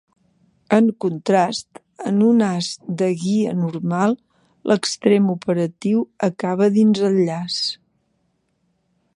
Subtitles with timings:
[0.77, 2.69] En contrast, en un as
[3.01, 4.17] de guia normal
[4.71, 7.61] l'extrem operatiu acaba dins el llaç.